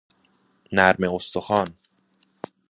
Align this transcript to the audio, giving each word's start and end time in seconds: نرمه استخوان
نرمه 0.71 1.07
استخوان 1.15 1.75